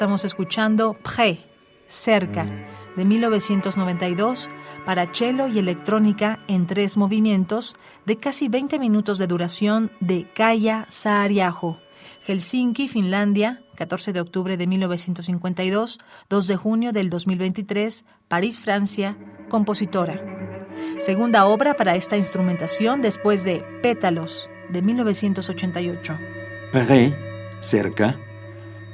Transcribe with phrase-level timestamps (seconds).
[0.00, 1.40] Estamos escuchando Pré,
[1.86, 2.46] cerca,
[2.96, 4.50] de 1992,
[4.86, 10.86] para cello y electrónica en tres movimientos de casi 20 minutos de duración de Kaya
[10.88, 11.76] Saariaho,
[12.26, 15.98] Helsinki, Finlandia, 14 de octubre de 1952,
[16.30, 19.18] 2 de junio del 2023, París, Francia,
[19.50, 20.18] compositora.
[20.98, 26.18] Segunda obra para esta instrumentación después de Pétalos, de 1988.
[26.72, 27.14] Pré,
[27.60, 28.18] cerca,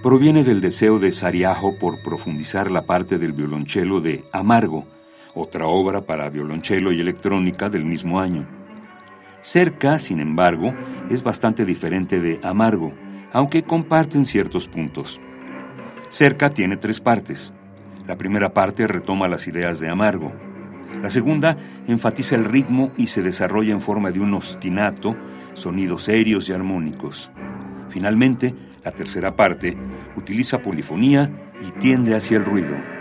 [0.07, 4.87] proviene del deseo de Sariajo por profundizar la parte del violonchelo de Amargo,
[5.35, 8.47] otra obra para violonchelo y electrónica del mismo año.
[9.41, 10.73] Cerca, sin embargo,
[11.11, 12.93] es bastante diferente de Amargo,
[13.33, 15.21] aunque comparten ciertos puntos.
[16.09, 17.53] Cerca tiene tres partes.
[18.07, 20.31] La primera parte retoma las ideas de Amargo.
[21.03, 21.57] La segunda
[21.89, 25.17] enfatiza el ritmo y se desarrolla en forma de un ostinato,
[25.55, 27.33] sonidos serios y armónicos.
[27.89, 28.55] Finalmente,
[28.87, 29.77] la tercera parte
[30.15, 31.29] utiliza polifonía
[31.61, 32.96] y tiende hacia el ruido.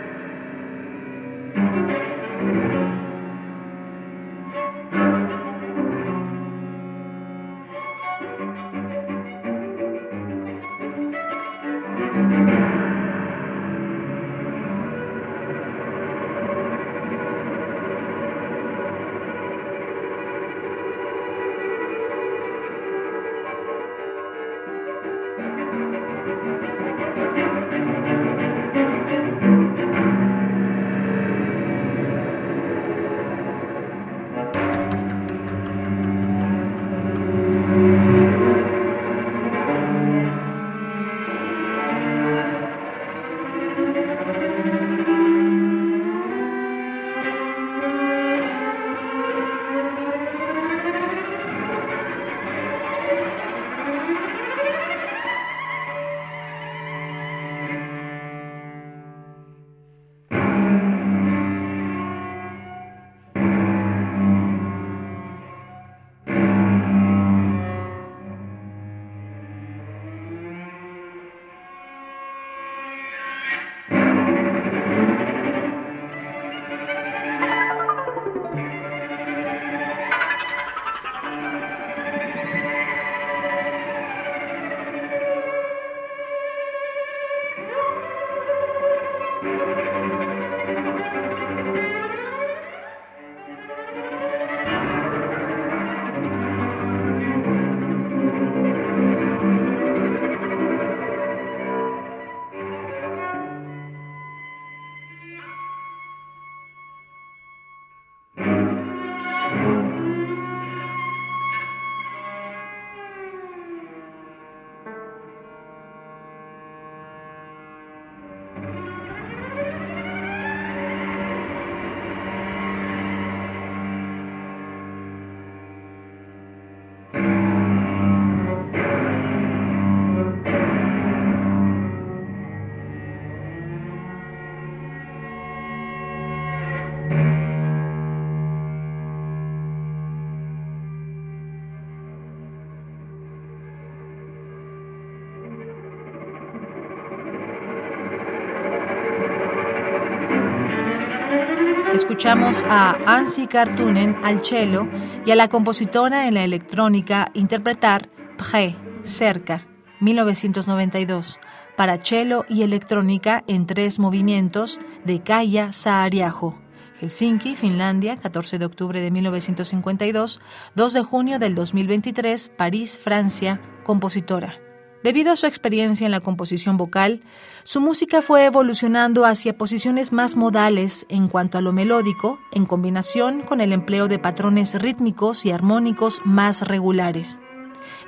[152.06, 154.86] Escuchamos a Ansi Kartunen al cello
[155.26, 158.08] y a la compositora en la electrónica interpretar
[158.38, 159.66] Pré, cerca,
[159.98, 161.40] 1992,
[161.76, 166.56] para cello y electrónica en tres movimientos de Kaya Saariaho.
[167.00, 170.40] Helsinki, Finlandia, 14 de octubre de 1952,
[170.76, 174.65] 2 de junio del 2023, París, Francia, compositora.
[175.06, 177.20] Debido a su experiencia en la composición vocal,
[177.62, 183.42] su música fue evolucionando hacia posiciones más modales en cuanto a lo melódico, en combinación
[183.42, 187.38] con el empleo de patrones rítmicos y armónicos más regulares.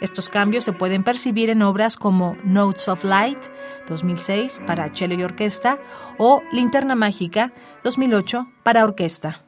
[0.00, 3.38] Estos cambios se pueden percibir en obras como Notes of Light,
[3.86, 5.78] 2006, para cello y orquesta,
[6.18, 7.52] o Linterna Mágica,
[7.84, 9.44] 2008, para orquesta.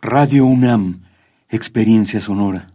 [0.00, 1.02] Radio UNAM,
[1.50, 2.68] Experiencia Sonora.